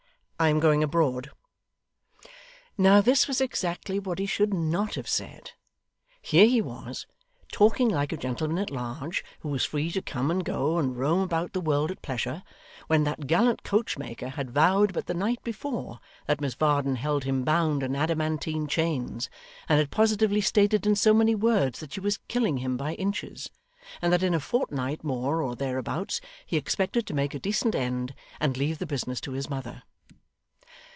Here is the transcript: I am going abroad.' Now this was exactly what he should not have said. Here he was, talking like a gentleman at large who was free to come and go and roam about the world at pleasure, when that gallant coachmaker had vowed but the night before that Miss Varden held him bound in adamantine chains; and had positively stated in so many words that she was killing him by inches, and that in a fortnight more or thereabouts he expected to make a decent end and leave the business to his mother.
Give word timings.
I 0.43 0.49
am 0.49 0.59
going 0.59 0.81
abroad.' 0.81 1.29
Now 2.75 2.99
this 2.99 3.27
was 3.27 3.39
exactly 3.41 3.99
what 3.99 4.17
he 4.17 4.25
should 4.25 4.55
not 4.55 4.95
have 4.95 5.07
said. 5.07 5.51
Here 6.19 6.47
he 6.47 6.61
was, 6.63 7.05
talking 7.51 7.89
like 7.89 8.11
a 8.11 8.17
gentleman 8.17 8.57
at 8.57 8.71
large 8.71 9.23
who 9.41 9.49
was 9.49 9.65
free 9.65 9.91
to 9.91 10.01
come 10.01 10.31
and 10.31 10.43
go 10.43 10.79
and 10.79 10.97
roam 10.97 11.19
about 11.19 11.53
the 11.53 11.61
world 11.61 11.91
at 11.91 12.01
pleasure, 12.01 12.41
when 12.87 13.03
that 13.03 13.27
gallant 13.27 13.61
coachmaker 13.61 14.29
had 14.29 14.49
vowed 14.49 14.93
but 14.93 15.05
the 15.05 15.13
night 15.13 15.39
before 15.43 15.99
that 16.25 16.41
Miss 16.41 16.55
Varden 16.55 16.95
held 16.95 17.23
him 17.23 17.43
bound 17.43 17.83
in 17.83 17.95
adamantine 17.95 18.65
chains; 18.65 19.29
and 19.69 19.77
had 19.77 19.91
positively 19.91 20.41
stated 20.41 20.87
in 20.87 20.95
so 20.95 21.13
many 21.13 21.35
words 21.35 21.79
that 21.81 21.93
she 21.93 21.99
was 21.99 22.17
killing 22.27 22.57
him 22.57 22.77
by 22.77 22.95
inches, 22.95 23.51
and 24.01 24.11
that 24.11 24.23
in 24.23 24.33
a 24.33 24.39
fortnight 24.39 25.03
more 25.03 25.39
or 25.43 25.55
thereabouts 25.55 26.19
he 26.47 26.57
expected 26.57 27.05
to 27.05 27.13
make 27.13 27.35
a 27.35 27.39
decent 27.39 27.75
end 27.75 28.15
and 28.39 28.57
leave 28.57 28.79
the 28.79 28.87
business 28.87 29.21
to 29.21 29.33
his 29.33 29.47
mother. 29.47 29.83